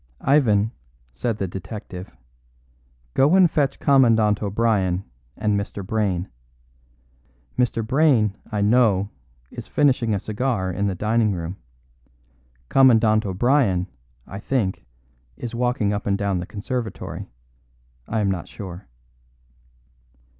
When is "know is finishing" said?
8.61-10.15